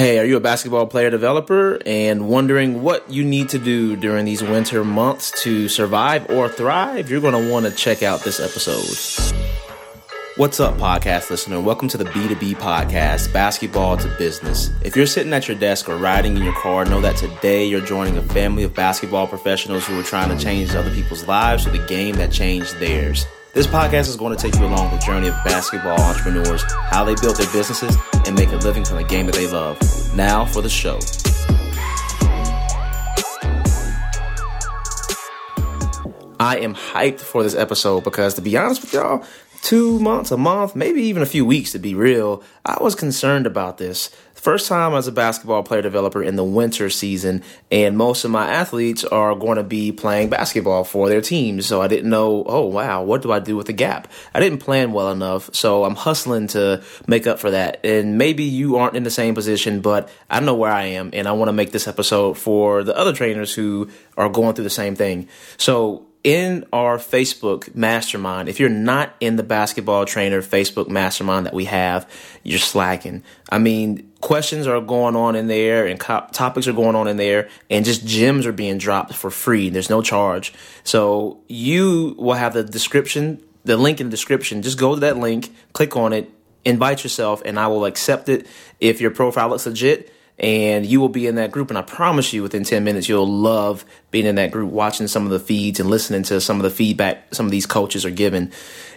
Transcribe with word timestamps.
Hey, 0.00 0.18
are 0.18 0.24
you 0.24 0.38
a 0.38 0.40
basketball 0.40 0.86
player 0.86 1.10
developer 1.10 1.78
and 1.84 2.26
wondering 2.26 2.82
what 2.82 3.10
you 3.10 3.22
need 3.22 3.50
to 3.50 3.58
do 3.58 3.96
during 3.96 4.24
these 4.24 4.42
winter 4.42 4.82
months 4.82 5.30
to 5.42 5.68
survive 5.68 6.30
or 6.30 6.48
thrive? 6.48 7.10
You're 7.10 7.20
going 7.20 7.34
to 7.34 7.52
want 7.52 7.66
to 7.66 7.72
check 7.72 8.02
out 8.02 8.20
this 8.20 8.40
episode. 8.40 9.36
What's 10.38 10.58
up, 10.58 10.78
podcast 10.78 11.28
listener? 11.28 11.60
Welcome 11.60 11.88
to 11.88 11.98
the 11.98 12.06
B2B 12.06 12.54
podcast, 12.54 13.30
Basketball 13.34 13.98
to 13.98 14.08
Business. 14.16 14.70
If 14.80 14.96
you're 14.96 15.04
sitting 15.04 15.34
at 15.34 15.48
your 15.48 15.58
desk 15.58 15.86
or 15.86 15.98
riding 15.98 16.34
in 16.34 16.44
your 16.44 16.54
car, 16.54 16.86
know 16.86 17.02
that 17.02 17.18
today 17.18 17.66
you're 17.66 17.82
joining 17.82 18.16
a 18.16 18.22
family 18.22 18.62
of 18.62 18.74
basketball 18.74 19.26
professionals 19.26 19.86
who 19.86 20.00
are 20.00 20.02
trying 20.02 20.34
to 20.34 20.42
change 20.42 20.74
other 20.74 20.94
people's 20.94 21.28
lives 21.28 21.66
with 21.66 21.74
a 21.74 21.86
game 21.86 22.14
that 22.14 22.32
changed 22.32 22.74
theirs. 22.78 23.26
This 23.52 23.66
podcast 23.66 24.08
is 24.08 24.14
going 24.14 24.36
to 24.36 24.40
take 24.40 24.54
you 24.60 24.64
along 24.64 24.92
the 24.92 24.98
journey 24.98 25.26
of 25.26 25.34
basketball 25.44 26.00
entrepreneurs, 26.00 26.62
how 26.72 27.02
they 27.02 27.16
built 27.16 27.36
their 27.36 27.50
businesses, 27.52 27.96
and 28.24 28.36
make 28.36 28.50
a 28.50 28.56
living 28.58 28.84
from 28.84 28.98
the 28.98 29.02
game 29.02 29.26
that 29.26 29.34
they 29.34 29.48
love. 29.50 29.76
Now 30.14 30.44
for 30.44 30.62
the 30.62 30.68
show. 30.68 31.00
I 36.38 36.58
am 36.58 36.76
hyped 36.76 37.18
for 37.18 37.42
this 37.42 37.56
episode 37.56 38.04
because, 38.04 38.34
to 38.34 38.40
be 38.40 38.56
honest 38.56 38.82
with 38.82 38.92
y'all, 38.92 39.24
two 39.62 39.98
months, 39.98 40.30
a 40.30 40.36
month, 40.36 40.76
maybe 40.76 41.02
even 41.02 41.20
a 41.20 41.26
few 41.26 41.44
weeks 41.44 41.72
to 41.72 41.80
be 41.80 41.96
real, 41.96 42.44
I 42.64 42.80
was 42.80 42.94
concerned 42.94 43.48
about 43.48 43.78
this. 43.78 44.10
First 44.40 44.68
time 44.68 44.94
as 44.94 45.06
a 45.06 45.12
basketball 45.12 45.62
player 45.62 45.82
developer 45.82 46.22
in 46.22 46.36
the 46.36 46.44
winter 46.44 46.88
season, 46.88 47.42
and 47.70 47.94
most 47.94 48.24
of 48.24 48.30
my 48.30 48.48
athletes 48.48 49.04
are 49.04 49.34
going 49.34 49.58
to 49.58 49.62
be 49.62 49.92
playing 49.92 50.30
basketball 50.30 50.82
for 50.84 51.10
their 51.10 51.20
teams. 51.20 51.66
So 51.66 51.82
I 51.82 51.88
didn't 51.88 52.08
know, 52.08 52.42
oh 52.46 52.64
wow, 52.64 53.02
what 53.02 53.20
do 53.20 53.32
I 53.32 53.38
do 53.38 53.54
with 53.54 53.66
the 53.66 53.74
gap? 53.74 54.10
I 54.32 54.40
didn't 54.40 54.60
plan 54.60 54.92
well 54.92 55.12
enough, 55.12 55.54
so 55.54 55.84
I'm 55.84 55.94
hustling 55.94 56.46
to 56.48 56.82
make 57.06 57.26
up 57.26 57.38
for 57.38 57.50
that. 57.50 57.84
And 57.84 58.16
maybe 58.16 58.44
you 58.44 58.76
aren't 58.76 58.96
in 58.96 59.02
the 59.02 59.10
same 59.10 59.34
position, 59.34 59.82
but 59.82 60.08
I 60.30 60.40
know 60.40 60.54
where 60.54 60.72
I 60.72 60.84
am, 60.84 61.10
and 61.12 61.28
I 61.28 61.32
want 61.32 61.50
to 61.50 61.52
make 61.52 61.72
this 61.72 61.86
episode 61.86 62.38
for 62.38 62.82
the 62.82 62.96
other 62.96 63.12
trainers 63.12 63.52
who 63.52 63.90
are 64.16 64.30
going 64.30 64.54
through 64.54 64.64
the 64.64 64.70
same 64.70 64.96
thing. 64.96 65.28
So 65.58 66.06
in 66.22 66.66
our 66.72 66.98
Facebook 66.98 67.74
mastermind, 67.74 68.48
if 68.48 68.60
you're 68.60 68.68
not 68.68 69.14
in 69.20 69.36
the 69.36 69.42
basketball 69.42 70.04
trainer 70.04 70.42
Facebook 70.42 70.88
mastermind 70.88 71.46
that 71.46 71.54
we 71.54 71.64
have, 71.64 72.10
you're 72.42 72.58
slacking. 72.58 73.22
I 73.50 73.58
mean, 73.58 74.10
questions 74.20 74.66
are 74.66 74.80
going 74.80 75.16
on 75.16 75.34
in 75.34 75.46
there 75.46 75.86
and 75.86 75.98
co- 75.98 76.26
topics 76.32 76.66
are 76.68 76.74
going 76.74 76.94
on 76.94 77.08
in 77.08 77.16
there 77.16 77.48
and 77.70 77.84
just 77.84 78.06
gems 78.06 78.46
are 78.46 78.52
being 78.52 78.76
dropped 78.76 79.14
for 79.14 79.30
free. 79.30 79.70
There's 79.70 79.88
no 79.90 80.02
charge. 80.02 80.52
So 80.84 81.40
you 81.48 82.14
will 82.18 82.34
have 82.34 82.52
the 82.52 82.64
description, 82.64 83.42
the 83.64 83.78
link 83.78 84.00
in 84.00 84.08
the 84.08 84.10
description. 84.10 84.60
Just 84.62 84.78
go 84.78 84.94
to 84.94 85.00
that 85.00 85.16
link, 85.16 85.54
click 85.72 85.96
on 85.96 86.12
it, 86.12 86.30
invite 86.66 87.02
yourself, 87.02 87.40
and 87.46 87.58
I 87.58 87.68
will 87.68 87.86
accept 87.86 88.28
it 88.28 88.46
if 88.78 89.00
your 89.00 89.10
profile 89.10 89.48
looks 89.48 89.64
legit 89.64 90.12
and 90.40 90.86
you 90.86 91.00
will 91.00 91.10
be 91.10 91.26
in 91.26 91.34
that 91.34 91.50
group. 91.50 91.68
And 91.68 91.76
I 91.76 91.82
promise 91.82 92.32
you, 92.32 92.42
within 92.42 92.64
10 92.64 92.82
minutes, 92.82 93.08
you'll 93.08 93.28
love 93.28 93.84
being 94.10 94.24
in 94.24 94.36
that 94.36 94.50
group, 94.50 94.72
watching 94.72 95.06
some 95.06 95.24
of 95.24 95.30
the 95.30 95.38
feeds 95.38 95.78
and 95.78 95.90
listening 95.90 96.22
to 96.24 96.40
some 96.40 96.56
of 96.56 96.62
the 96.62 96.70
feedback 96.70 97.34
some 97.34 97.44
of 97.44 97.52
these 97.52 97.66
coaches 97.66 98.06
are 98.06 98.10
giving. 98.10 98.50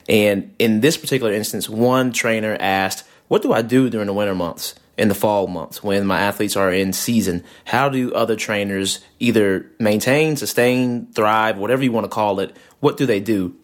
And 0.08 0.56
in 0.58 0.80
this 0.80 0.96
particular 0.96 1.34
instance, 1.34 1.70
one 1.70 2.14
trainer 2.14 2.56
asked, 2.60 3.06
What 3.28 3.42
do 3.42 3.52
I 3.52 3.62
do 3.62 3.90
during 3.90 4.08
the 4.08 4.14
winter 4.14 4.34
months? 4.34 4.76
In 4.96 5.08
the 5.08 5.16
fall 5.16 5.48
months, 5.48 5.82
when 5.84 6.06
my 6.06 6.20
athletes 6.20 6.56
are 6.56 6.72
in 6.72 6.94
season, 6.94 7.44
how 7.66 7.90
do 7.90 8.14
other 8.14 8.36
trainers 8.36 9.04
either 9.20 9.72
maintain, 9.80 10.38
sustain, 10.38 11.08
thrive, 11.08 11.58
whatever 11.58 11.84
you 11.84 11.92
want 11.92 12.06
to 12.06 12.10
call 12.10 12.40
it? 12.40 12.56
What 12.80 12.98
do 12.98 13.08
they 13.08 13.20
do? 13.20 13.56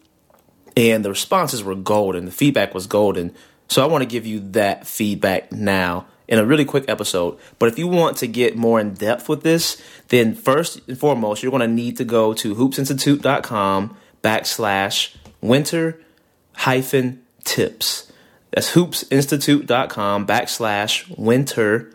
And 0.76 1.04
the 1.04 1.08
responses 1.08 1.62
were 1.62 1.76
golden. 1.76 2.24
The 2.24 2.32
feedback 2.32 2.74
was 2.74 2.88
golden. 2.88 3.32
So 3.68 3.80
I 3.80 3.86
want 3.86 4.02
to 4.02 4.08
give 4.08 4.26
you 4.26 4.40
that 4.50 4.88
feedback 4.88 5.52
now 5.52 6.06
in 6.30 6.38
a 6.38 6.44
really 6.46 6.64
quick 6.64 6.84
episode. 6.88 7.36
But 7.58 7.68
if 7.68 7.78
you 7.78 7.88
want 7.88 8.16
to 8.18 8.26
get 8.26 8.56
more 8.56 8.80
in 8.80 8.94
depth 8.94 9.28
with 9.28 9.42
this, 9.42 9.82
then 10.08 10.34
first 10.34 10.80
and 10.88 10.96
foremost, 10.96 11.42
you're 11.42 11.50
going 11.50 11.60
to 11.60 11.68
need 11.68 11.96
to 11.98 12.04
go 12.04 12.32
to 12.34 12.54
hoopsinstitute.com 12.54 13.96
backslash 14.22 15.16
winter 15.40 16.00
hyphen 16.54 17.22
tips. 17.44 18.10
That's 18.52 18.72
hoopsinstitute.com 18.74 20.26
backslash 20.26 21.18
winter 21.18 21.92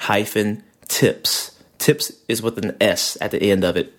hyphen 0.00 0.62
tips. 0.86 1.58
Tips 1.78 2.12
is 2.28 2.40
with 2.40 2.58
an 2.58 2.76
S 2.80 3.18
at 3.20 3.32
the 3.32 3.50
end 3.50 3.64
of 3.64 3.76
it. 3.76 3.92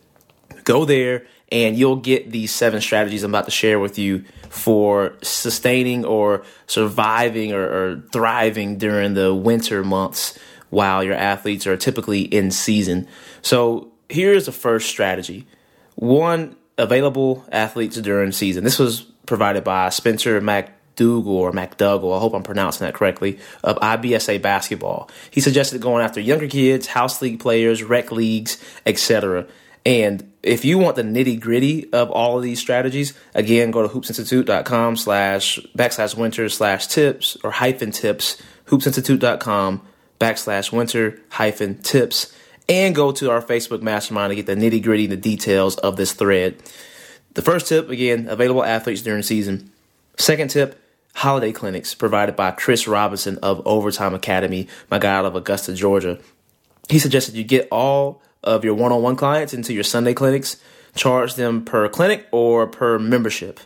Go 0.64 0.86
there 0.86 1.26
and 1.52 1.78
you'll 1.78 1.98
get 1.98 2.32
these 2.32 2.52
seven 2.54 2.82
strategies 2.82 3.24
I'm 3.24 3.32
about 3.32 3.46
to 3.46 3.52
share 3.52 3.80
with 3.80 4.00
you 4.00 4.24
for 4.50 5.14
sustaining 5.22 6.06
or 6.06 6.44
surviving 6.68 7.54
or, 7.54 7.62
or 7.64 8.04
thriving 8.12 8.78
during 8.78 9.14
the 9.14 9.34
winter 9.34 9.84
months 9.84 10.38
while 10.70 11.04
your 11.04 11.14
athletes 11.14 11.68
are 11.68 11.78
typically 11.78 12.22
in 12.22 12.50
season. 12.50 13.08
So 13.44 13.92
here's 14.10 14.48
the 14.48 14.52
first 14.52 14.90
strategy. 14.90 15.46
One, 15.96 16.56
available 16.78 17.46
athletes 17.52 17.98
during 17.98 18.32
season. 18.32 18.64
This 18.64 18.80
was 18.80 19.02
provided 19.28 19.64
by 19.64 19.90
Spencer 19.90 20.42
McDougal 20.42 21.28
or 21.28 21.52
McDougall, 21.52 22.16
I 22.16 22.20
hope 22.20 22.34
I'm 22.34 22.44
pronouncing 22.44 22.86
that 22.86 22.94
correctly, 22.94 23.40
of 23.64 23.78
IBSA 23.78 24.42
basketball. 24.42 25.10
He 25.30 25.42
suggested 25.42 25.82
going 25.82 26.04
after 26.04 26.20
younger 26.20 26.48
kids, 26.48 26.88
house 26.88 27.22
league 27.22 27.40
players, 27.40 27.84
rec 27.84 28.12
leagues, 28.12 28.58
etc. 28.86 29.46
And 29.86 30.32
if 30.44 30.64
you 30.64 30.78
want 30.78 30.96
the 30.96 31.04
nitty 31.04 31.40
gritty 31.40 31.92
of 31.92 32.10
all 32.10 32.38
of 32.38 32.44
these 32.44 32.60
strategies, 32.60 33.14
again, 33.34 33.72
go 33.72 33.82
to 33.82 33.90
hoopsinstitute.com 33.90 34.98
slash 34.98 35.60
backslash 35.78 36.16
winter 36.16 36.50
slash 36.50 36.88
tips 36.88 37.38
or 37.44 37.52
hyphen 37.52 37.92
tips, 37.92 38.42
hoopsinstitute.com 38.68 39.82
backslash 40.20 40.72
winter 40.72 41.20
hyphen 41.30 41.78
tips, 41.80 42.34
and 42.70 42.96
go 42.96 43.12
to 43.12 43.30
our 43.30 43.42
Facebook 43.42 43.82
mastermind 43.82 44.32
to 44.32 44.36
get 44.36 44.46
the 44.46 44.56
nitty 44.56 44.82
gritty 44.82 45.04
and 45.04 45.12
the 45.12 45.18
details 45.18 45.76
of 45.78 45.98
this 45.98 46.14
thread. 46.14 46.62
The 47.34 47.42
first 47.42 47.68
tip, 47.68 47.90
again, 47.90 48.28
available 48.30 48.64
athletes 48.64 49.02
during 49.02 49.24
season. 49.24 49.72
Second 50.18 50.50
tip, 50.50 50.80
holiday 51.16 51.52
clinics 51.52 51.94
provided 51.94 52.36
by 52.36 52.52
Chris 52.52 52.88
Robinson 52.88 53.38
of 53.40 53.66
Overtime 53.66 54.14
Academy, 54.14 54.68
my 54.90 55.00
guy 55.00 55.16
out 55.16 55.26
of 55.26 55.36
Augusta, 55.36 55.74
Georgia. 55.74 56.20
He 56.90 57.00
suggested 57.00 57.36
you 57.36 57.44
get 57.44 57.68
all 57.72 58.22
of 58.44 58.64
your 58.64 58.74
one-on-one 58.74 59.16
clients 59.16 59.54
into 59.54 59.74
your 59.74 59.84
Sunday 59.84 60.14
clinics, 60.14 60.58
charge 60.96 61.36
them 61.36 61.64
per 61.66 61.88
clinic 61.90 62.28
or 62.32 62.68
per 62.68 63.00
membership. 63.00 63.60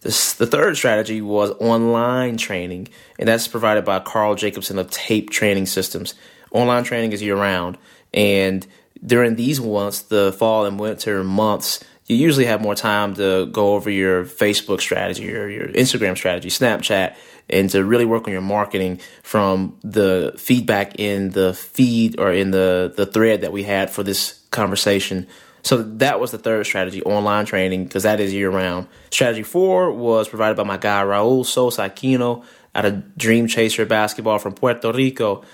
This, 0.00 0.34
the 0.34 0.46
third 0.46 0.76
strategy 0.76 1.20
was 1.20 1.50
online 1.52 2.36
training, 2.36 2.88
and 3.18 3.28
that's 3.28 3.48
provided 3.48 3.84
by 3.84 3.98
Carl 4.00 4.34
Jacobson 4.34 4.78
of 4.78 4.90
Tape 4.90 5.30
Training 5.30 5.66
Systems. 5.66 6.14
Online 6.50 6.84
training 6.84 7.12
is 7.12 7.22
year 7.22 7.36
round, 7.36 7.78
and 8.12 8.66
during 9.04 9.36
these 9.36 9.60
months, 9.60 10.02
the 10.02 10.32
fall 10.32 10.64
and 10.64 10.78
winter 10.78 11.22
months, 11.24 11.82
you 12.06 12.16
usually 12.16 12.46
have 12.46 12.62
more 12.62 12.74
time 12.74 13.14
to 13.14 13.46
go 13.46 13.74
over 13.74 13.90
your 13.90 14.24
Facebook 14.24 14.80
strategy 14.80 15.34
or 15.34 15.48
your 15.48 15.68
Instagram 15.68 16.16
strategy, 16.16 16.48
Snapchat, 16.48 17.16
and 17.48 17.70
to 17.70 17.84
really 17.84 18.04
work 18.04 18.26
on 18.26 18.32
your 18.32 18.42
marketing 18.42 19.00
from 19.22 19.78
the 19.82 20.34
feedback 20.38 20.98
in 20.98 21.30
the 21.30 21.54
feed 21.54 22.18
or 22.18 22.32
in 22.32 22.50
the, 22.50 22.92
the 22.96 23.06
thread 23.06 23.42
that 23.42 23.52
we 23.52 23.62
had 23.62 23.90
for 23.90 24.02
this 24.02 24.40
conversation. 24.50 25.26
So 25.62 25.82
that 25.82 26.20
was 26.20 26.30
the 26.30 26.38
third 26.38 26.64
strategy, 26.64 27.02
online 27.02 27.44
training, 27.44 27.84
because 27.84 28.04
that 28.04 28.20
is 28.20 28.32
year 28.32 28.50
round. 28.50 28.86
Strategy 29.10 29.42
four 29.42 29.90
was 29.90 30.28
provided 30.28 30.56
by 30.56 30.62
my 30.62 30.76
guy 30.76 31.02
Raul 31.02 31.44
Sosa 31.44 31.88
Aquino 31.88 32.44
out 32.74 32.84
of 32.84 33.16
Dream 33.16 33.48
Chaser 33.48 33.84
Basketball 33.84 34.38
from 34.38 34.54
Puerto 34.54 34.92
Rico. 34.92 35.44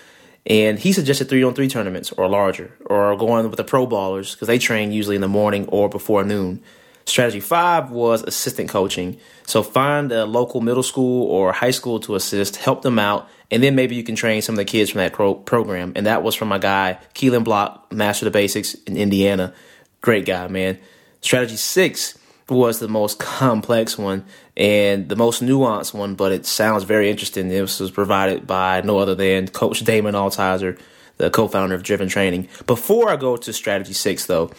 And 0.45 0.79
he 0.79 0.93
suggested 0.93 1.29
three 1.29 1.45
on 1.45 1.55
three 1.55 1.69
tournaments 1.69 2.11
or 2.13 2.29
larger, 2.29 2.77
or 2.85 3.17
going 3.17 3.49
with 3.49 3.57
the 3.57 3.65
pro 3.65 3.87
ballers 3.87 4.33
because 4.33 4.49
they 4.49 4.59
train 4.59 4.93
usually 4.93 5.15
in 5.15 5.23
the 5.23 5.29
morning 5.29 5.69
or 5.69 5.89
before 5.89 6.25
noon. 6.25 6.63
Strategy 7.05 7.41
five 7.41 7.91
was 7.91 8.23
assistant 8.23 8.69
coaching. 8.69 9.19
So 9.47 9.63
find 9.63 10.13
a 10.13 10.25
local 10.25 10.61
middle 10.61 10.83
school 10.83 11.27
or 11.27 11.53
high 11.53 11.73
school 11.73 12.01
to 12.01 12.15
assist, 12.15 12.57
help 12.57 12.83
them 12.83 12.99
out, 12.99 13.29
and 13.51 13.63
then 13.63 13.75
maybe 13.75 13.95
you 13.95 14.05
can 14.05 14.15
train 14.15 14.41
some 14.41 14.55
of 14.55 14.59
the 14.59 14.65
kids 14.65 14.91
from 14.91 14.99
that 14.99 15.13
pro- 15.13 15.35
program. 15.35 15.93
And 15.97 16.07
that 16.07 16.23
was 16.23 16.35
from 16.35 16.49
my 16.49 16.59
guy, 16.59 16.99
Keelan 17.15 17.45
Block, 17.45 17.93
Master 17.93 18.25
the 18.25 18.31
Basics 18.31 18.75
in 18.75 18.97
Indiana. 18.97 19.53
Great 20.01 20.25
guy, 20.25 20.47
man. 20.49 20.79
Strategy 21.21 21.57
six 21.57 22.19
was 22.49 22.79
the 22.79 22.89
most 22.89 23.19
complex 23.19 23.99
one 23.99 24.25
and 24.57 25.09
the 25.09 25.17
most 25.17 25.43
nuanced 25.43 25.95
one, 25.95 26.15
but 26.15 26.33
it 26.33 26.47
sounds 26.47 26.85
very 26.85 27.11
interesting. 27.11 27.49
This 27.49 27.81
was 27.81 27.91
provided 27.91 28.47
by 28.47 28.81
no 28.83 28.99
other 28.99 29.15
than 29.15 29.49
Coach 29.49 29.81
Damon 29.81 30.15
Altizer, 30.15 30.79
the 31.17 31.31
co-founder 31.31 31.75
of 31.75 31.83
Driven 31.83 32.09
Training. 32.09 32.49
Before 32.67 33.11
I 33.11 33.17
go 33.17 33.37
to 33.37 33.53
strategy 33.53 33.93
six, 33.93 34.27
though, 34.27 34.51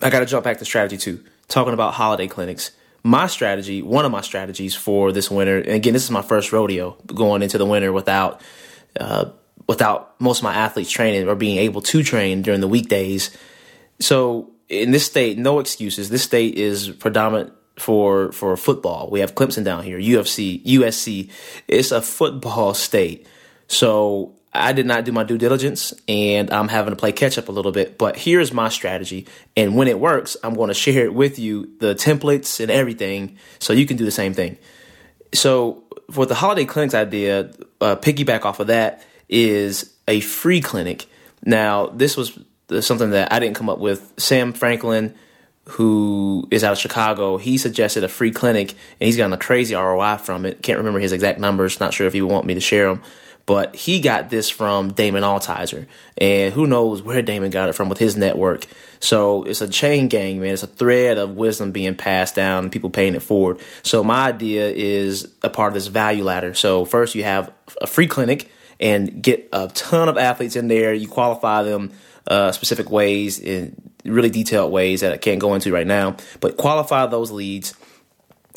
I 0.00 0.10
got 0.10 0.20
to 0.20 0.26
jump 0.26 0.44
back 0.44 0.58
to 0.58 0.64
strategy 0.64 0.96
two, 0.96 1.24
talking 1.48 1.74
about 1.74 1.94
holiday 1.94 2.26
clinics. 2.26 2.70
My 3.02 3.26
strategy, 3.26 3.82
one 3.82 4.04
of 4.04 4.12
my 4.12 4.22
strategies 4.22 4.74
for 4.74 5.12
this 5.12 5.30
winter, 5.30 5.58
and 5.58 5.72
again, 5.72 5.92
this 5.92 6.04
is 6.04 6.10
my 6.10 6.22
first 6.22 6.52
rodeo 6.52 6.96
going 7.06 7.42
into 7.42 7.58
the 7.58 7.66
winter 7.66 7.92
without, 7.92 8.40
uh, 8.98 9.26
without 9.68 10.18
most 10.20 10.38
of 10.38 10.44
my 10.44 10.54
athletes 10.54 10.90
training 10.90 11.28
or 11.28 11.34
being 11.34 11.58
able 11.58 11.82
to 11.82 12.02
train 12.02 12.42
during 12.42 12.60
the 12.60 12.68
weekdays. 12.68 13.36
So 14.00 14.52
in 14.68 14.90
this 14.90 15.04
state, 15.04 15.38
no 15.38 15.58
excuses. 15.58 16.08
This 16.08 16.22
state 16.22 16.54
is 16.54 16.88
predominant 16.88 17.52
for 17.76 18.32
for 18.32 18.56
football. 18.56 19.10
We 19.10 19.20
have 19.20 19.34
Clemson 19.34 19.64
down 19.64 19.84
here, 19.84 19.98
UFC, 19.98 20.64
USC. 20.64 21.30
It's 21.68 21.92
a 21.92 22.00
football 22.00 22.74
state. 22.74 23.26
So 23.68 24.34
I 24.54 24.72
did 24.72 24.86
not 24.86 25.04
do 25.04 25.10
my 25.10 25.24
due 25.24 25.36
diligence 25.36 25.92
and 26.06 26.52
I'm 26.52 26.68
having 26.68 26.92
to 26.92 26.96
play 26.96 27.10
catch 27.10 27.38
up 27.38 27.48
a 27.48 27.52
little 27.52 27.72
bit. 27.72 27.98
But 27.98 28.16
here's 28.16 28.52
my 28.52 28.68
strategy. 28.68 29.26
And 29.56 29.74
when 29.74 29.88
it 29.88 29.98
works, 29.98 30.36
I'm 30.44 30.54
going 30.54 30.68
to 30.68 30.74
share 30.74 31.04
it 31.04 31.12
with 31.12 31.38
you 31.38 31.70
the 31.80 31.94
templates 31.94 32.60
and 32.60 32.70
everything 32.70 33.36
so 33.58 33.72
you 33.72 33.84
can 33.84 33.96
do 33.96 34.04
the 34.04 34.12
same 34.12 34.32
thing. 34.32 34.56
So, 35.32 35.82
for 36.10 36.26
the 36.26 36.34
holiday 36.34 36.66
clinics 36.66 36.94
idea, 36.94 37.50
uh, 37.80 37.96
piggyback 37.96 38.44
off 38.44 38.60
of 38.60 38.68
that 38.68 39.02
is 39.28 39.92
a 40.06 40.20
free 40.20 40.60
clinic. 40.60 41.06
Now, 41.44 41.86
this 41.86 42.16
was 42.16 42.38
something 42.80 43.10
that 43.10 43.32
I 43.32 43.40
didn't 43.40 43.56
come 43.56 43.68
up 43.68 43.78
with. 43.78 44.12
Sam 44.18 44.52
Franklin, 44.52 45.14
who 45.70 46.46
is 46.50 46.62
out 46.62 46.72
of 46.72 46.78
Chicago, 46.78 47.38
he 47.38 47.58
suggested 47.58 48.04
a 48.04 48.08
free 48.08 48.30
clinic 48.30 48.70
and 48.70 49.06
he's 49.06 49.16
gotten 49.16 49.32
a 49.32 49.38
crazy 49.38 49.74
ROI 49.74 50.18
from 50.18 50.44
it. 50.44 50.62
Can't 50.62 50.78
remember 50.78 51.00
his 51.00 51.12
exact 51.12 51.40
numbers. 51.40 51.80
Not 51.80 51.94
sure 51.94 52.06
if 52.06 52.12
he 52.12 52.20
would 52.20 52.30
want 52.30 52.46
me 52.46 52.54
to 52.54 52.60
share 52.60 52.88
them 52.88 53.02
but 53.46 53.76
he 53.76 54.00
got 54.00 54.30
this 54.30 54.48
from 54.48 54.92
Damon 54.92 55.22
Altizer, 55.22 55.86
and 56.16 56.54
who 56.54 56.66
knows 56.66 57.02
where 57.02 57.22
Damon 57.22 57.50
got 57.50 57.68
it 57.68 57.74
from 57.74 57.88
with 57.88 57.98
his 57.98 58.16
network. 58.16 58.66
So 59.00 59.42
it's 59.44 59.60
a 59.60 59.68
chain 59.68 60.08
gang, 60.08 60.40
man. 60.40 60.54
It's 60.54 60.62
a 60.62 60.66
thread 60.66 61.18
of 61.18 61.36
wisdom 61.36 61.72
being 61.72 61.94
passed 61.94 62.34
down 62.34 62.70
people 62.70 62.90
paying 62.90 63.14
it 63.14 63.22
forward. 63.22 63.60
So 63.82 64.02
my 64.02 64.28
idea 64.28 64.68
is 64.70 65.30
a 65.42 65.50
part 65.50 65.68
of 65.68 65.74
this 65.74 65.88
value 65.88 66.24
ladder. 66.24 66.54
So 66.54 66.84
first 66.84 67.14
you 67.14 67.24
have 67.24 67.52
a 67.82 67.86
free 67.86 68.06
clinic 68.06 68.50
and 68.80 69.22
get 69.22 69.48
a 69.52 69.68
ton 69.68 70.08
of 70.08 70.16
athletes 70.16 70.56
in 70.56 70.68
there. 70.68 70.94
You 70.94 71.06
qualify 71.06 71.62
them 71.64 71.92
uh, 72.26 72.52
specific 72.52 72.90
ways 72.90 73.38
in 73.38 73.76
really 74.04 74.30
detailed 74.30 74.72
ways 74.72 75.00
that 75.02 75.12
I 75.12 75.16
can't 75.16 75.40
go 75.40 75.54
into 75.54 75.72
right 75.72 75.86
now, 75.86 76.16
but 76.40 76.56
qualify 76.56 77.06
those 77.06 77.30
leads. 77.30 77.74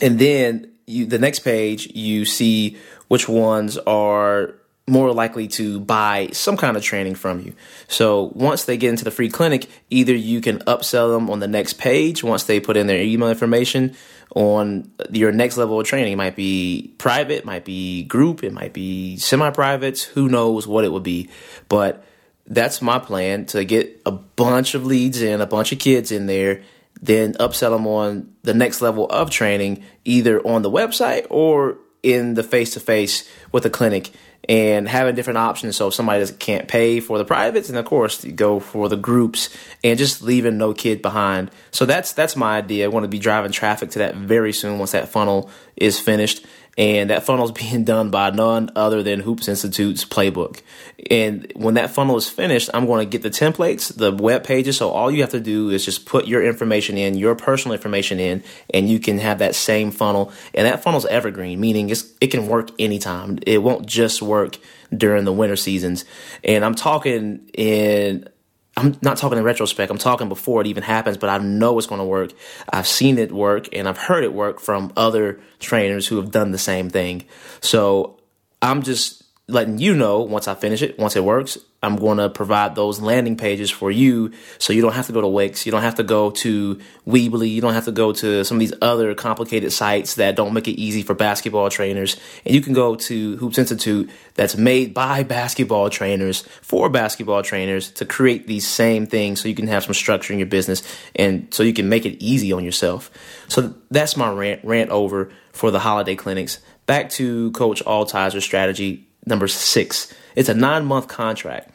And 0.01 0.19
then 0.19 0.71
you, 0.85 1.05
the 1.05 1.19
next 1.19 1.39
page, 1.39 1.87
you 1.93 2.25
see 2.25 2.77
which 3.07 3.27
ones 3.27 3.77
are 3.79 4.55
more 4.89 5.11
likely 5.11 5.47
to 5.49 5.81
buy 5.81 6.29
some 6.31 6.55
kind 6.55 6.77
of 6.77 6.83
training 6.83 7.15
from 7.15 7.41
you. 7.41 7.53
So 7.89 8.31
once 8.33 8.63
they 8.63 8.77
get 8.77 8.89
into 8.89 9.03
the 9.03 9.11
free 9.11 9.29
clinic, 9.29 9.69
either 9.89 10.15
you 10.15 10.39
can 10.39 10.59
upsell 10.59 11.13
them 11.13 11.29
on 11.29 11.39
the 11.39 11.47
next 11.47 11.73
page 11.73 12.23
once 12.23 12.45
they 12.45 12.61
put 12.61 12.77
in 12.77 12.87
their 12.87 13.01
email 13.01 13.29
information 13.29 13.95
on 14.33 14.89
your 15.11 15.33
next 15.33 15.57
level 15.57 15.79
of 15.79 15.85
training. 15.85 16.13
It 16.13 16.17
might 16.17 16.37
be 16.37 16.93
private, 16.97 17.43
might 17.43 17.65
be 17.65 18.03
group, 18.03 18.43
it 18.43 18.53
might 18.53 18.71
be 18.71 19.17
semi-private, 19.17 19.99
who 20.13 20.29
knows 20.29 20.65
what 20.65 20.85
it 20.85 20.91
would 20.91 21.03
be. 21.03 21.29
But 21.67 22.05
that's 22.45 22.81
my 22.81 22.97
plan 22.97 23.45
to 23.47 23.65
get 23.65 24.01
a 24.05 24.11
bunch 24.11 24.73
of 24.73 24.85
leads 24.85 25.21
in, 25.21 25.41
a 25.41 25.45
bunch 25.45 25.73
of 25.73 25.79
kids 25.79 26.13
in 26.13 26.27
there, 26.27 26.61
then 27.01 27.33
upsell 27.33 27.71
them 27.71 27.87
on 27.87 28.33
the 28.43 28.53
next 28.53 28.81
level 28.81 29.05
of 29.07 29.29
training, 29.29 29.83
either 30.05 30.39
on 30.47 30.61
the 30.61 30.71
website 30.71 31.27
or 31.29 31.77
in 32.03 32.35
the 32.35 32.43
face 32.43 32.73
to 32.73 32.79
face 32.79 33.29
with 33.51 33.65
a 33.65 33.69
clinic 33.69 34.11
and 34.47 34.87
having 34.87 35.15
different 35.15 35.37
options. 35.37 35.75
So 35.75 35.87
if 35.87 35.93
somebody 35.93 36.25
can't 36.33 36.67
pay 36.67 36.99
for 36.99 37.17
the 37.17 37.25
privates, 37.25 37.69
and 37.69 37.77
of 37.77 37.85
course 37.85 38.23
you 38.23 38.31
go 38.31 38.59
for 38.59 38.89
the 38.89 38.97
groups 38.97 39.49
and 39.83 39.99
just 39.99 40.21
leaving 40.21 40.57
no 40.57 40.73
kid 40.73 41.01
behind. 41.01 41.51
So 41.71 41.85
that's 41.85 42.13
that's 42.13 42.35
my 42.35 42.57
idea. 42.57 42.85
I 42.85 42.87
want 42.87 43.03
to 43.03 43.09
be 43.09 43.19
driving 43.19 43.51
traffic 43.51 43.91
to 43.91 43.99
that 43.99 44.15
very 44.15 44.53
soon 44.53 44.77
once 44.77 44.91
that 44.91 45.09
funnel 45.09 45.49
is 45.75 45.99
finished 45.99 46.45
and 46.77 47.09
that 47.09 47.23
funnel 47.23 47.45
is 47.45 47.51
being 47.69 47.83
done 47.83 48.09
by 48.09 48.29
none 48.29 48.69
other 48.75 49.03
than 49.03 49.21
Hoops 49.21 49.47
Institute's 49.47 50.05
playbook. 50.05 50.61
And 51.09 51.51
when 51.55 51.73
that 51.75 51.89
funnel 51.89 52.17
is 52.17 52.29
finished, 52.29 52.69
I'm 52.73 52.85
going 52.85 53.05
to 53.05 53.09
get 53.09 53.23
the 53.23 53.29
templates, 53.29 53.95
the 53.95 54.11
web 54.11 54.43
pages. 54.43 54.77
So 54.77 54.89
all 54.89 55.11
you 55.11 55.21
have 55.21 55.31
to 55.31 55.39
do 55.39 55.69
is 55.69 55.83
just 55.85 56.05
put 56.05 56.27
your 56.27 56.43
information 56.43 56.97
in, 56.97 57.17
your 57.17 57.35
personal 57.35 57.73
information 57.73 58.19
in, 58.19 58.43
and 58.73 58.89
you 58.89 58.99
can 58.99 59.17
have 59.17 59.39
that 59.39 59.55
same 59.55 59.91
funnel. 59.91 60.31
And 60.53 60.67
that 60.67 60.83
funnel 60.83 60.99
is 60.99 61.05
evergreen, 61.05 61.59
meaning 61.59 61.89
it 61.89 62.27
can 62.27 62.47
work 62.47 62.69
anytime. 62.79 63.39
It 63.45 63.63
won't 63.63 63.85
just 63.85 64.21
work 64.21 64.57
during 64.95 65.25
the 65.25 65.33
winter 65.33 65.55
seasons. 65.55 66.05
And 66.43 66.63
I'm 66.63 66.75
talking 66.75 67.49
in 67.53 68.29
I'm 68.77 68.95
not 69.01 69.17
talking 69.17 69.39
in 69.39 69.43
retrospect. 69.43 69.91
I'm 69.91 69.97
talking 69.97 70.29
before 70.29 70.61
it 70.61 70.67
even 70.67 70.83
happens, 70.83 71.17
but 71.17 71.29
I 71.29 71.39
know 71.39 71.77
it's 71.79 71.87
going 71.87 71.99
to 71.99 72.05
work. 72.05 72.31
I've 72.71 72.87
seen 72.87 73.17
it 73.17 73.31
work 73.31 73.67
and 73.73 73.89
I've 73.89 73.97
heard 73.97 74.23
it 74.23 74.33
work 74.33 74.59
from 74.59 74.93
other 74.95 75.39
trainers 75.59 76.07
who 76.07 76.17
have 76.17 76.29
done 76.29 76.51
the 76.51 76.59
same 76.59 76.89
thing. 76.91 77.25
So 77.59 78.19
I'm 78.61 78.83
just 78.83 79.16
letting 79.49 79.77
you 79.77 79.95
know 79.95 80.19
once 80.19 80.47
I 80.47 80.55
finish 80.55 80.81
it, 80.81 80.99
once 80.99 81.15
it 81.15 81.23
works, 81.23 81.57
I'm 81.81 81.95
going 81.95 82.17
to 82.17 82.27
provide 82.27 82.75
those 82.75 82.99
landing 82.99 83.37
pages 83.37 83.71
for 83.71 83.89
you 83.89 84.33
so 84.59 84.73
you 84.73 84.81
don't 84.81 84.93
have 84.93 85.07
to 85.07 85.13
go 85.13 85.21
to 85.21 85.27
Wix, 85.27 85.65
you 85.65 85.71
don't 85.71 85.83
have 85.83 85.95
to 85.95 86.03
go 86.03 86.31
to 86.31 86.77
Weebly, 87.07 87.49
you 87.49 87.61
don't 87.61 87.73
have 87.73 87.85
to 87.85 87.93
go 87.93 88.11
to 88.11 88.43
some 88.43 88.57
of 88.57 88.59
these 88.59 88.73
other 88.81 89.15
complicated 89.15 89.71
sites 89.71 90.15
that 90.15 90.35
don't 90.35 90.53
make 90.53 90.67
it 90.67 90.71
easy 90.71 91.01
for 91.01 91.13
basketball 91.13 91.69
trainers. 91.69 92.17
And 92.45 92.55
you 92.55 92.61
can 92.61 92.73
go 92.73 92.95
to 92.95 93.37
Hoops 93.37 93.57
Institute 93.57 94.09
that's 94.33 94.57
made 94.57 94.93
by 94.93 95.23
basketball 95.23 95.89
trainers 95.89 96.41
for 96.61 96.89
basketball 96.89 97.41
trainers 97.41 97.91
to 97.91 98.05
create 98.05 98.47
these 98.47 98.67
same 98.67 99.07
things 99.07 99.39
so 99.39 99.47
you 99.47 99.55
can 99.55 99.67
have 99.67 99.85
some 99.85 99.93
structure 99.93 100.33
in 100.33 100.39
your 100.39 100.47
business 100.47 100.83
and 101.15 101.53
so 101.53 101.63
you 101.63 101.73
can 101.73 101.87
make 101.87 102.05
it 102.05 102.21
easy 102.21 102.51
on 102.51 102.65
yourself. 102.65 103.09
So 103.47 103.75
that's 103.91 104.17
my 104.17 104.29
rant 104.29 104.65
rant 104.65 104.89
over 104.89 105.31
for 105.53 105.71
the 105.71 105.79
holiday 105.79 106.15
clinics. 106.15 106.59
Back 106.85 107.09
to 107.11 107.51
Coach 107.51 107.83
Altizer's 107.85 108.43
strategy 108.43 109.06
number 109.27 109.47
six. 109.47 110.13
It's 110.35 110.49
a 110.49 110.53
nine 110.53 110.85
month 110.85 111.07
contract. 111.07 111.69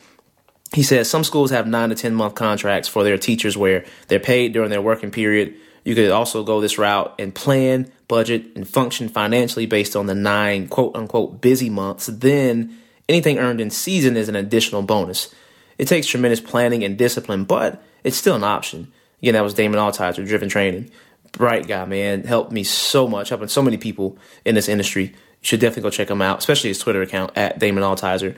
He 0.72 0.82
says 0.82 1.08
some 1.10 1.24
schools 1.24 1.50
have 1.50 1.66
nine 1.66 1.90
to 1.90 1.94
10 1.94 2.14
month 2.14 2.34
contracts 2.34 2.88
for 2.88 3.04
their 3.04 3.18
teachers 3.18 3.56
where 3.56 3.84
they're 4.08 4.18
paid 4.18 4.52
during 4.52 4.70
their 4.70 4.80
working 4.80 5.10
period. 5.10 5.54
You 5.84 5.94
could 5.94 6.10
also 6.10 6.44
go 6.44 6.60
this 6.60 6.78
route 6.78 7.14
and 7.18 7.34
plan, 7.34 7.90
budget, 8.08 8.46
and 8.54 8.66
function 8.66 9.08
financially 9.08 9.66
based 9.66 9.96
on 9.96 10.06
the 10.06 10.14
nine 10.14 10.68
quote 10.68 10.96
unquote 10.96 11.40
busy 11.40 11.68
months. 11.68 12.06
Then 12.06 12.78
anything 13.08 13.38
earned 13.38 13.60
in 13.60 13.70
season 13.70 14.16
is 14.16 14.28
an 14.28 14.36
additional 14.36 14.82
bonus. 14.82 15.34
It 15.76 15.88
takes 15.88 16.06
tremendous 16.06 16.40
planning 16.40 16.84
and 16.84 16.96
discipline, 16.96 17.44
but 17.44 17.82
it's 18.04 18.16
still 18.16 18.36
an 18.36 18.44
option. 18.44 18.92
Again, 19.20 19.34
that 19.34 19.42
was 19.42 19.54
Damon 19.54 19.78
Altizer, 19.78 20.26
Driven 20.26 20.48
Training. 20.48 20.90
Bright 21.32 21.66
guy, 21.66 21.84
man. 21.84 22.24
Helped 22.24 22.52
me 22.52 22.64
so 22.64 23.08
much, 23.08 23.30
helping 23.30 23.48
so 23.48 23.62
many 23.62 23.76
people 23.76 24.18
in 24.44 24.54
this 24.54 24.68
industry. 24.68 25.14
You 25.42 25.48
should 25.48 25.60
definitely 25.60 25.82
go 25.82 25.90
check 25.90 26.10
him 26.10 26.22
out, 26.22 26.38
especially 26.38 26.70
his 26.70 26.78
Twitter 26.78 27.02
account 27.02 27.32
at 27.36 27.58
Damon 27.58 27.82
Altizer. 27.82 28.36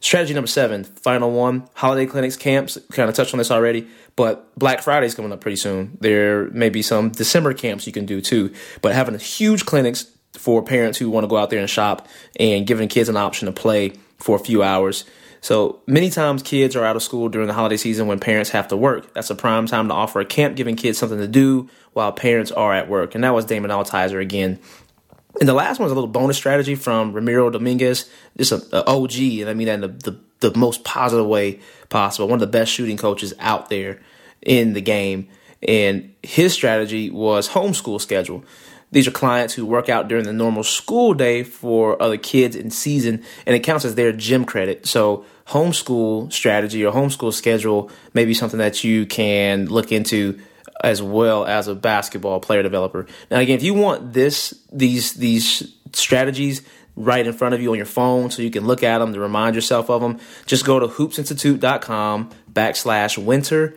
Strategy 0.00 0.34
number 0.34 0.48
seven, 0.48 0.84
final 0.84 1.30
one, 1.30 1.66
holiday 1.72 2.04
clinics, 2.04 2.36
camps. 2.36 2.78
Kind 2.92 3.08
of 3.08 3.14
touched 3.14 3.32
on 3.32 3.38
this 3.38 3.50
already, 3.50 3.88
but 4.16 4.54
Black 4.58 4.82
Friday 4.82 5.06
is 5.06 5.14
coming 5.14 5.32
up 5.32 5.40
pretty 5.40 5.56
soon. 5.56 5.96
There 6.00 6.50
may 6.50 6.68
be 6.68 6.82
some 6.82 7.08
December 7.08 7.54
camps 7.54 7.86
you 7.86 7.92
can 7.94 8.04
do 8.04 8.20
too, 8.20 8.52
but 8.82 8.94
having 8.94 9.18
huge 9.18 9.64
clinics 9.64 10.10
for 10.34 10.62
parents 10.62 10.98
who 10.98 11.08
want 11.08 11.24
to 11.24 11.28
go 11.28 11.38
out 11.38 11.48
there 11.48 11.60
and 11.60 11.70
shop 11.70 12.06
and 12.38 12.66
giving 12.66 12.88
kids 12.88 13.08
an 13.08 13.16
option 13.16 13.46
to 13.46 13.52
play 13.52 13.92
for 14.18 14.36
a 14.36 14.38
few 14.38 14.62
hours. 14.62 15.04
So 15.40 15.80
many 15.86 16.10
times 16.10 16.42
kids 16.42 16.74
are 16.76 16.84
out 16.84 16.96
of 16.96 17.02
school 17.02 17.28
during 17.28 17.48
the 17.48 17.54
holiday 17.54 17.76
season 17.76 18.06
when 18.06 18.18
parents 18.18 18.50
have 18.50 18.68
to 18.68 18.76
work. 18.76 19.12
That's 19.14 19.30
a 19.30 19.34
prime 19.34 19.66
time 19.66 19.88
to 19.88 19.94
offer 19.94 20.20
a 20.20 20.24
camp, 20.24 20.56
giving 20.56 20.76
kids 20.76 20.98
something 20.98 21.18
to 21.18 21.28
do 21.28 21.68
while 21.92 22.12
parents 22.12 22.50
are 22.50 22.74
at 22.74 22.88
work. 22.88 23.14
And 23.14 23.24
that 23.24 23.34
was 23.34 23.44
Damon 23.44 23.70
Altizer 23.70 24.20
again 24.20 24.58
and 25.40 25.48
the 25.48 25.54
last 25.54 25.78
one 25.78 25.86
is 25.86 25.92
a 25.92 25.94
little 25.94 26.08
bonus 26.08 26.36
strategy 26.36 26.74
from 26.74 27.12
Ramiro 27.12 27.50
Dominguez, 27.50 28.08
just 28.36 28.52
a, 28.52 28.78
a 28.78 28.84
OG, 28.86 29.18
and 29.18 29.50
I 29.50 29.54
mean 29.54 29.66
that 29.66 29.74
in 29.74 29.80
the, 29.80 29.88
the, 29.88 30.50
the 30.50 30.58
most 30.58 30.84
positive 30.84 31.26
way 31.26 31.60
possible. 31.88 32.28
One 32.28 32.36
of 32.36 32.40
the 32.40 32.46
best 32.46 32.72
shooting 32.72 32.96
coaches 32.96 33.34
out 33.38 33.68
there 33.68 34.00
in 34.42 34.74
the 34.74 34.80
game. 34.80 35.28
And 35.66 36.14
his 36.22 36.52
strategy 36.52 37.10
was 37.10 37.48
homeschool 37.48 38.00
schedule. 38.00 38.44
These 38.92 39.08
are 39.08 39.12
clients 39.12 39.54
who 39.54 39.66
work 39.66 39.88
out 39.88 40.08
during 40.08 40.24
the 40.24 40.32
normal 40.32 40.62
school 40.62 41.14
day 41.14 41.42
for 41.42 42.00
other 42.00 42.18
kids 42.18 42.54
in 42.54 42.70
season, 42.70 43.24
and 43.44 43.56
it 43.56 43.60
counts 43.60 43.84
as 43.84 43.96
their 43.96 44.12
gym 44.12 44.44
credit. 44.44 44.86
So, 44.86 45.24
homeschool 45.48 46.32
strategy 46.32 46.84
or 46.84 46.92
homeschool 46.92 47.32
schedule 47.32 47.90
may 48.12 48.24
be 48.24 48.34
something 48.34 48.58
that 48.58 48.84
you 48.84 49.04
can 49.04 49.66
look 49.66 49.90
into 49.90 50.38
as 50.82 51.02
well 51.02 51.44
as 51.46 51.68
a 51.68 51.74
basketball 51.74 52.40
player 52.40 52.62
developer. 52.62 53.06
Now, 53.30 53.38
again, 53.38 53.56
if 53.56 53.62
you 53.62 53.74
want 53.74 54.12
this, 54.12 54.54
these, 54.72 55.14
these 55.14 55.74
strategies 55.92 56.62
right 56.96 57.26
in 57.26 57.32
front 57.32 57.54
of 57.54 57.60
you 57.60 57.70
on 57.70 57.76
your 57.76 57.86
phone 57.86 58.30
so 58.30 58.42
you 58.42 58.50
can 58.50 58.66
look 58.66 58.82
at 58.82 58.98
them 58.98 59.12
to 59.14 59.20
remind 59.20 59.54
yourself 59.54 59.90
of 59.90 60.00
them, 60.00 60.18
just 60.46 60.64
go 60.64 60.78
to 60.78 60.86
hoopsinstitute.com 60.86 62.30
backslash 62.52 63.18
winter 63.18 63.74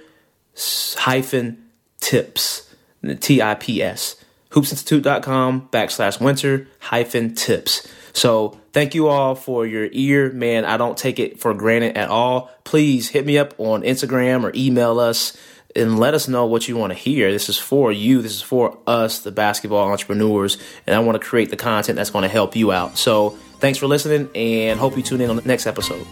hyphen 0.97 1.63
tips, 1.99 2.73
T 3.19 3.41
I 3.41 3.55
P 3.55 3.81
S. 3.81 4.15
Hoopsinstitute.com 4.51 5.69
backslash 5.71 6.21
winter 6.21 6.67
hyphen 6.79 7.35
tips. 7.35 7.87
So 8.13 8.59
thank 8.71 8.95
you 8.95 9.07
all 9.07 9.35
for 9.35 9.65
your 9.67 9.89
ear. 9.91 10.31
Man, 10.31 10.65
I 10.65 10.77
don't 10.77 10.97
take 10.97 11.19
it 11.19 11.39
for 11.39 11.53
granted 11.53 11.97
at 11.97 12.09
all. 12.09 12.49
Please 12.63 13.09
hit 13.09 13.25
me 13.25 13.37
up 13.37 13.53
on 13.59 13.81
Instagram 13.81 14.43
or 14.43 14.51
email 14.55 14.99
us 14.99 15.37
and 15.75 15.99
let 15.99 16.13
us 16.13 16.27
know 16.27 16.45
what 16.45 16.67
you 16.67 16.77
want 16.77 16.91
to 16.91 16.99
hear. 16.99 17.31
This 17.31 17.49
is 17.49 17.57
for 17.57 17.91
you. 17.91 18.21
This 18.21 18.35
is 18.35 18.41
for 18.41 18.77
us, 18.87 19.19
the 19.19 19.31
basketball 19.31 19.89
entrepreneurs, 19.89 20.57
and 20.85 20.95
I 20.95 20.99
want 20.99 21.21
to 21.21 21.27
create 21.27 21.49
the 21.49 21.57
content 21.57 21.97
that's 21.97 22.09
going 22.09 22.23
to 22.23 22.29
help 22.29 22.55
you 22.55 22.71
out. 22.71 22.97
So, 22.97 23.31
thanks 23.59 23.79
for 23.79 23.87
listening, 23.87 24.29
and 24.35 24.79
hope 24.79 24.97
you 24.97 25.03
tune 25.03 25.21
in 25.21 25.29
on 25.29 25.35
the 25.35 25.43
next 25.43 25.67
episode. 25.67 26.05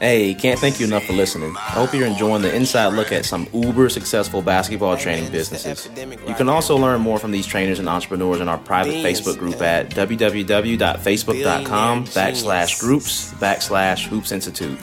Hey, 0.00 0.34
can't 0.34 0.60
thank 0.60 0.78
you 0.78 0.86
enough 0.86 1.04
for 1.04 1.12
listening. 1.12 1.56
I 1.56 1.70
hope 1.70 1.92
you're 1.92 2.06
enjoying 2.06 2.42
the 2.42 2.54
inside 2.54 2.94
look 2.94 3.10
at 3.10 3.24
some 3.24 3.48
uber 3.52 3.88
successful 3.88 4.40
basketball 4.42 4.96
training 4.96 5.32
businesses. 5.32 5.88
You 6.26 6.34
can 6.34 6.48
also 6.48 6.76
learn 6.76 7.00
more 7.00 7.18
from 7.18 7.32
these 7.32 7.48
trainers 7.48 7.80
and 7.80 7.88
entrepreneurs 7.88 8.40
in 8.40 8.48
our 8.48 8.58
private 8.58 8.94
Facebook 8.94 9.38
group 9.38 9.60
at 9.60 9.90
www.facebook.com 9.90 12.04
backslash 12.04 12.78
groups 12.78 13.32
backslash 13.34 14.06
hoops 14.06 14.30
institute. 14.30 14.78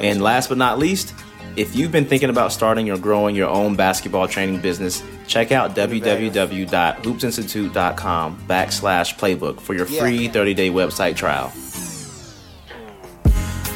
And 0.00 0.22
last 0.22 0.48
but 0.48 0.56
not 0.56 0.78
least, 0.78 1.12
if 1.56 1.76
you've 1.76 1.92
been 1.92 2.06
thinking 2.06 2.30
about 2.30 2.50
starting 2.50 2.88
or 2.90 2.96
growing 2.96 3.36
your 3.36 3.50
own 3.50 3.76
basketball 3.76 4.26
training 4.28 4.60
business, 4.60 5.02
check 5.26 5.52
out 5.52 5.76
www.hoopsinstitute.com 5.76 8.38
backslash 8.48 9.18
playbook 9.18 9.60
for 9.60 9.74
your 9.74 9.84
free 9.86 10.28
30-day 10.28 10.70
website 10.70 11.16
trial. 11.16 11.52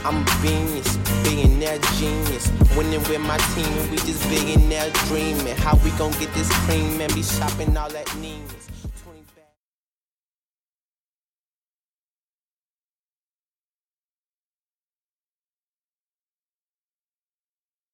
I'm 0.08 0.22
a 0.22 0.42
genius, 0.42 0.96
billionaire 1.22 1.78
genius. 1.98 2.50
Winning 2.74 3.02
with 3.10 3.20
my 3.20 3.36
team, 3.52 3.90
we 3.90 3.98
just 3.98 4.26
billionaire 4.30 4.88
dreaming. 5.04 5.54
How 5.56 5.76
we 5.84 5.90
gonna 5.98 6.18
get 6.18 6.32
this 6.32 6.50
cream 6.64 6.98
and 6.98 7.14
be 7.14 7.22
shopping 7.22 7.76
all 7.76 7.90
that 7.90 8.06
Neiman's? 8.16 8.67